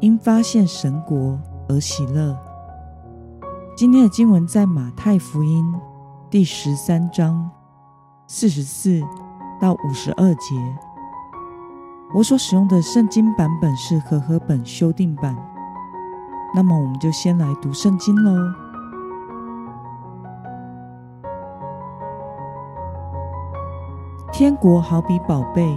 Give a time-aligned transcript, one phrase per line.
[0.00, 1.36] 因发现神国
[1.68, 2.36] 而喜乐。
[3.76, 5.74] 今天的经文在马太福音
[6.30, 7.50] 第十三章
[8.28, 9.02] 四十四
[9.60, 10.54] 到五十二节。
[12.14, 15.36] 我所使用的圣经版本是和合本修订版。
[16.54, 18.32] 那么，我们就先来读圣经喽。
[24.32, 25.76] 天国好比宝贝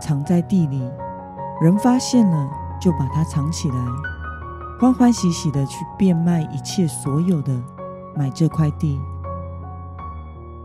[0.00, 0.90] 藏在地里，
[1.60, 2.59] 人发现了。
[2.80, 3.76] 就把它藏起来，
[4.80, 7.62] 欢欢喜喜的去变卖一切所有的，
[8.16, 8.98] 买这块地。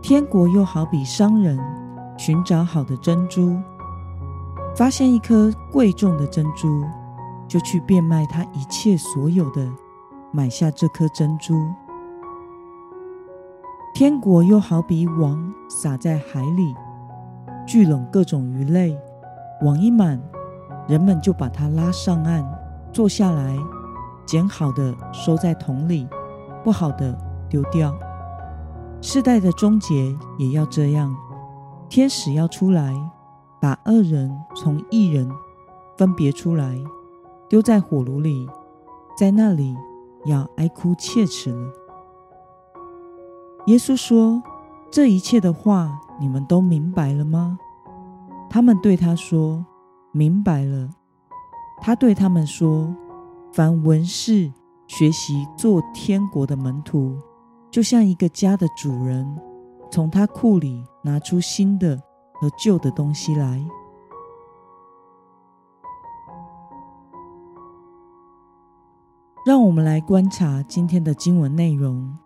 [0.00, 1.58] 天国又好比商人
[2.16, 3.60] 寻找好的珍珠，
[4.74, 6.84] 发现一颗贵重的珍珠，
[7.46, 9.68] 就去变卖他一切所有的，
[10.32, 11.54] 买下这颗珍珠。
[13.94, 16.74] 天国又好比网撒在海里，
[17.66, 18.96] 聚拢各种鱼类，
[19.62, 20.18] 网一满。
[20.88, 22.44] 人们就把它拉上岸，
[22.92, 23.58] 坐下来，
[24.24, 26.08] 捡好的收在桶里，
[26.62, 27.16] 不好的
[27.48, 27.92] 丢掉。
[29.00, 31.14] 世代的终结也要这样，
[31.88, 32.94] 天使要出来，
[33.60, 35.28] 把恶人从义人
[35.96, 36.78] 分别出来，
[37.48, 38.48] 丢在火炉里，
[39.18, 39.76] 在那里
[40.24, 41.72] 要哀哭切齿了。
[43.66, 44.40] 耶稣说
[44.90, 47.58] ：“这一切的话，你们都明白了吗？”
[48.48, 49.66] 他们对他说。
[50.16, 50.88] 明白了，
[51.82, 52.96] 他对他们说
[53.52, 54.50] ：“凡文士
[54.86, 57.18] 学习做天国的门徒，
[57.70, 59.38] 就像一个家的主人，
[59.90, 62.00] 从他库里拿出新的
[62.32, 63.62] 和旧的东西来。”
[69.44, 72.16] 让我们来观察今天的经文内容。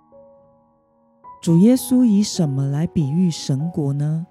[1.43, 4.29] 主耶稣以什么来比喻神国呢？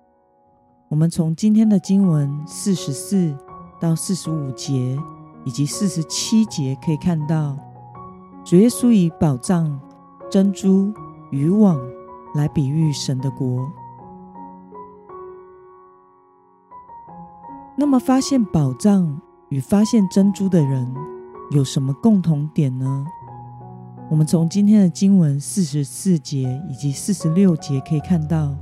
[0.87, 3.35] 我们从今天的经文四十四。
[3.79, 4.97] 到四十五节
[5.45, 7.57] 以及四十七节，可以看到
[8.43, 9.79] 主耶稣以宝藏、
[10.29, 10.93] 珍珠、
[11.31, 11.79] 渔网
[12.35, 13.65] 来比喻神的国。
[17.77, 20.93] 那么，发现宝藏与发现珍珠的人
[21.51, 23.05] 有什么共同点呢？
[24.09, 28.53] 我们从今天的经文四十四节以及四十六节可以看到，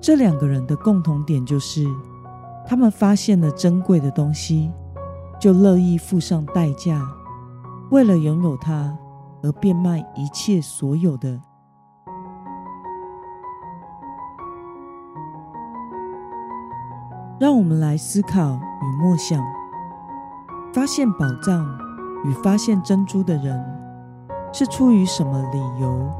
[0.00, 1.86] 这两个人的共同点就是。
[2.68, 4.72] 他们发现了珍贵的东西，
[5.40, 7.00] 就乐意付上代价，
[7.90, 8.98] 为了拥有它
[9.42, 11.40] 而变卖一切所有的。
[17.38, 19.40] 让我们来思考与默想：
[20.72, 21.64] 发现宝藏
[22.24, 23.64] 与发现珍珠的人，
[24.52, 26.10] 是出于什么理由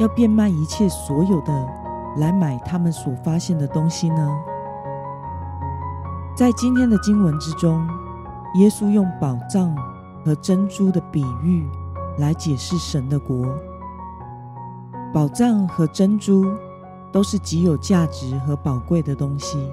[0.00, 1.68] 要变卖一切所有的
[2.18, 4.36] 来买他们所发现的东西呢？
[6.36, 7.86] 在今天的经文之中，
[8.56, 9.72] 耶稣用宝藏
[10.24, 11.64] 和珍珠的比喻
[12.18, 13.46] 来解释神的国。
[15.12, 16.44] 宝藏和珍珠
[17.12, 19.70] 都是极有价值和宝贵的东西，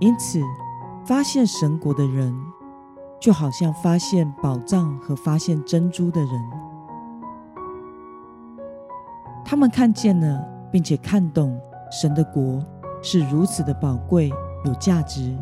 [0.00, 0.38] 因此
[1.06, 2.38] 发现神国的人，
[3.18, 6.50] 就好像发现宝藏和发现珍珠的人。
[9.46, 11.58] 他们看见了，并且看懂
[11.90, 12.62] 神的国
[13.00, 14.30] 是如此的宝贵。
[14.68, 15.34] 有价值，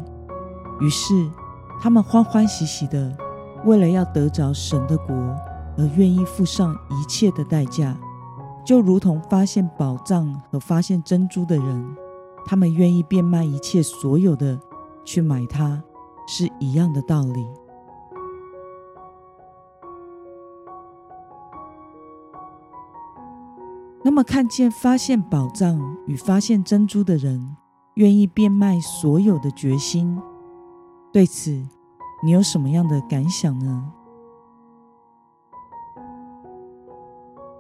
[0.80, 1.28] 于是
[1.80, 3.14] 他们欢欢喜喜的，
[3.64, 5.14] 为了要得着神的国
[5.76, 7.96] 而愿意付上一切的代价，
[8.64, 11.96] 就如同发现宝藏和发现珍珠的人，
[12.46, 14.58] 他们愿意变卖一切所有的
[15.04, 15.82] 去买它，
[16.28, 17.44] 是一样的道理。
[24.04, 27.56] 那么，看见发现宝藏与发现珍珠的人。
[27.96, 30.20] 愿意变卖所有的决心，
[31.10, 31.50] 对此
[32.22, 33.90] 你有什么样的感想呢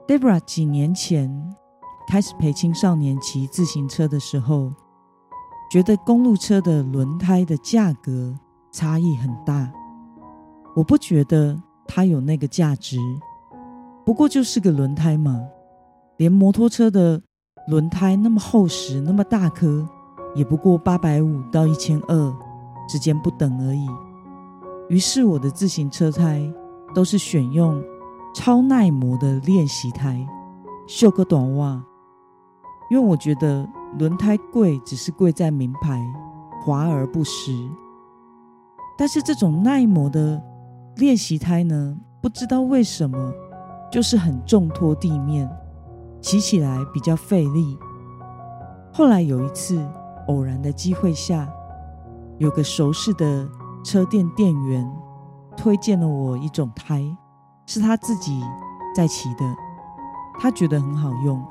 [0.06, 1.54] ？Debra 几年前
[2.06, 4.74] 开始陪青少年骑自行车的时候，
[5.70, 8.38] 觉得公路车的轮胎的价格
[8.70, 9.72] 差异很大。
[10.74, 11.58] 我不觉得
[11.88, 12.98] 它有那个价值，
[14.04, 15.40] 不过就是个轮胎嘛，
[16.18, 17.22] 连摩托车的
[17.68, 19.88] 轮胎那么厚实，那么大颗。
[20.36, 22.36] 也不过八百五到一千二
[22.88, 23.88] 之间不等而已。
[24.88, 26.40] 于是我的自行车胎
[26.94, 27.82] 都是选用
[28.34, 30.24] 超耐磨的练习胎，
[30.86, 31.82] 绣个短袜，
[32.90, 33.68] 因为我觉得
[33.98, 36.00] 轮胎贵只是贵在名牌，
[36.62, 37.52] 华而不实。
[38.96, 40.40] 但是这种耐磨的
[40.96, 43.32] 练习胎呢，不知道为什么
[43.90, 45.50] 就是很重拖地面，
[46.20, 47.76] 骑起来比较费力。
[48.92, 49.84] 后来有一次
[50.28, 51.48] 偶然的机会下，
[52.38, 53.48] 有个熟识的
[53.84, 54.90] 车店店员
[55.56, 57.02] 推荐了我一种胎，
[57.66, 58.42] 是他自己
[58.94, 59.44] 在骑的，
[60.40, 61.42] 他觉得很好用，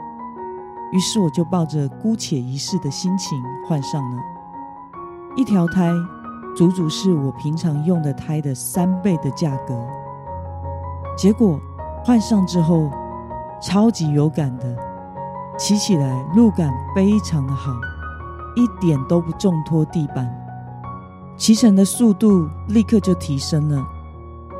[0.91, 4.21] 于是我就抱着姑且一试的心情换上了。
[5.35, 5.91] 一条胎。
[6.55, 9.77] 足足是我平常用的胎的三倍的价格，
[11.17, 11.59] 结果
[12.01, 12.89] 换上之后
[13.61, 14.73] 超级有感的，
[15.57, 17.73] 骑起来路感非常的好，
[18.55, 20.29] 一点都不重拖地板，
[21.37, 23.85] 骑乘的速度立刻就提升了，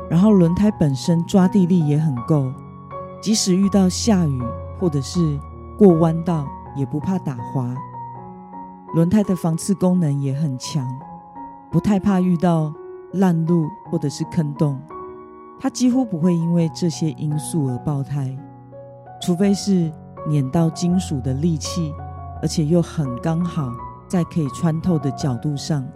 [0.08, 2.52] 然后轮胎本身抓地力也很够，
[3.20, 4.42] 即使遇到下雨
[4.78, 5.38] 或者是
[5.78, 6.46] 过弯道
[6.76, 7.74] 也不怕打滑，
[8.94, 10.86] 轮胎的防刺功能也很强。
[11.70, 12.72] 不太怕遇到
[13.14, 14.80] 烂路或者是坑洞，
[15.58, 18.34] 它几乎不会因为这些因素而爆胎，
[19.20, 19.90] 除非是
[20.28, 21.92] 碾到金属的利器，
[22.40, 23.72] 而且又很刚好
[24.08, 25.86] 在可以穿透的角度上。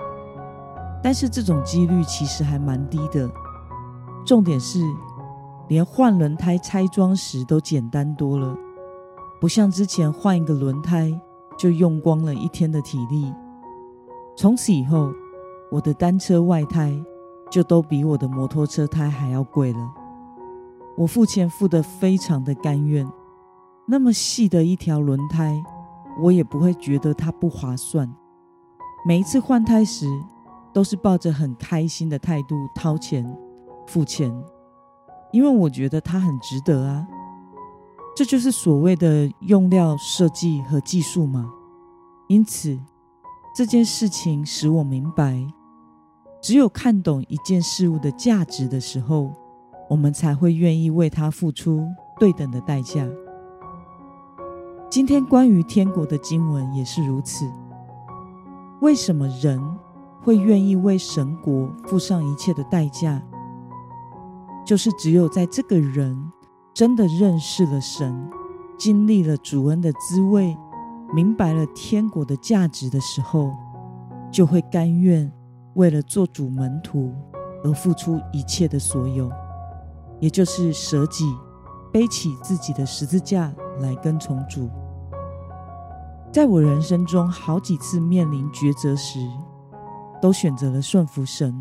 [1.03, 3.31] 但是这种几率其实还蛮低的。
[4.27, 4.81] 重点是，
[5.69, 8.57] 连换轮胎拆装时都简单多了，
[9.41, 11.11] 不像之前换一个轮胎
[11.59, 13.33] 就用光了一天的体力。
[14.37, 15.13] 从此以后。
[15.73, 17.01] 我的单车外胎
[17.49, 19.79] 就都比我的摩托车胎还要贵了。
[20.97, 23.09] 我付钱付得非常的甘愿，
[23.87, 25.63] 那么细的一条轮胎，
[26.23, 28.13] 我也不会觉得它不划算。
[29.07, 30.07] 每一次换胎时，
[30.73, 33.25] 都是抱着很开心的态度掏钱
[33.87, 34.33] 付钱，
[35.33, 37.07] 因为我觉得它很值得啊。
[38.15, 41.51] 这就是所谓的用料设计和技术嘛。
[42.29, 42.79] 因此，
[43.57, 45.47] 这件事情使我明白。
[46.43, 49.33] 只有看懂一件事物的价值的时候，
[49.89, 51.87] 我们才会愿意为它付出
[52.19, 53.07] 对等的代价。
[54.91, 57.49] 今天关于天国的经文也是如此。
[58.81, 59.63] 为什么人
[60.21, 63.23] 会愿意为神国付上一切的代价？
[64.67, 66.21] 就是只有在这个人
[66.75, 68.29] 真的认识了神，
[68.77, 70.57] 经历了主恩的滋味，
[71.15, 73.53] 明白了天国的价值的时候，
[74.33, 75.31] 就会甘愿。
[75.75, 77.15] 为了做主门徒
[77.63, 79.31] 而付出一切的所有，
[80.19, 81.33] 也就是舍己，
[81.93, 84.69] 背起自己的十字架来跟从主。
[86.33, 89.19] 在我人生中好几次面临抉择时，
[90.23, 91.53] 都选择了顺服神。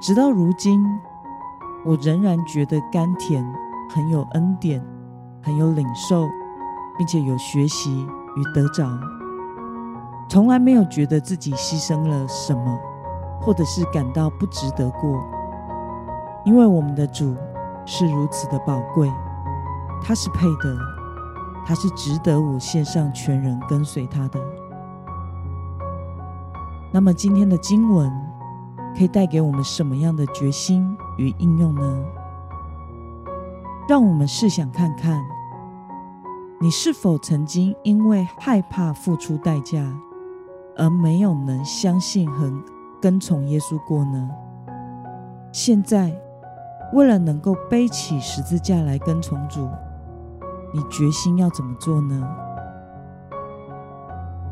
[0.00, 0.82] 直到如今，
[1.84, 3.44] 我仍然觉得甘甜，
[3.90, 4.82] 很有恩典，
[5.42, 6.26] 很有领受，
[6.96, 8.06] 并且有学习
[8.36, 8.88] 与得着。
[10.30, 12.78] 从来没有觉得自己牺牲了什么，
[13.42, 15.22] 或者是感到不值得过，
[16.46, 17.36] 因为我们的主
[17.84, 19.12] 是如此的宝贵，
[20.02, 20.74] 他是配的，
[21.66, 24.40] 他是值得我献上全人跟随他的。
[26.92, 28.10] 那么今天的经文
[28.96, 32.04] 可以带给我们什么样的决心与应用呢？
[33.88, 35.20] 让我们试想看看，
[36.60, 39.92] 你是否曾经因为害怕付出代价？
[40.78, 42.52] 而没有能相信和
[43.00, 44.30] 跟从耶稣过呢？
[45.50, 46.12] 现在，
[46.92, 49.68] 为了能够背起十字架来跟从主，
[50.76, 52.22] 你决心要怎么做呢？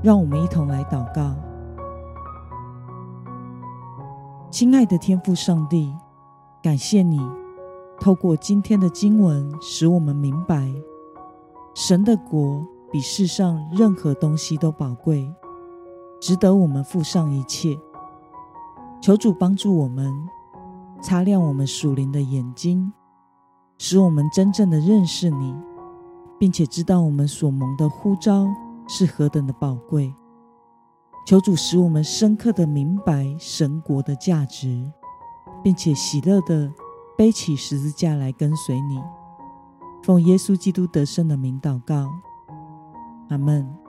[0.03, 1.35] 让我们一同来祷告。
[4.51, 5.95] 亲爱的天父上帝，
[6.63, 7.21] 感谢你
[8.01, 10.73] 透过今天的经文，使我们明白，
[11.75, 15.31] 神的国比世上任何东西都宝贵。
[16.23, 17.79] 值得我们付上一切。
[19.03, 20.11] 求主帮助我们，
[21.03, 22.91] 擦亮我们属灵的眼睛，
[23.77, 25.55] 使我们真正的认识你，
[26.39, 28.47] 并且知道我们所蒙的呼召
[28.89, 30.15] 是何等的宝贵。
[31.27, 34.93] 求主使我们深刻的明白神国的价值，
[35.63, 36.71] 并且喜乐的
[37.17, 39.01] 背起十字架来跟随你。
[40.03, 42.11] 奉耶稣基督得胜的名祷告，
[43.31, 43.84] 阿门。